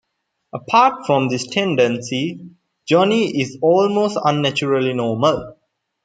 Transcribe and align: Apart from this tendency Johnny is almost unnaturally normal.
Apart 0.51 1.05
from 1.05 1.29
this 1.29 1.45
tendency 1.45 2.49
Johnny 2.87 3.39
is 3.39 3.59
almost 3.61 4.17
unnaturally 4.23 4.93
normal. 4.93 5.57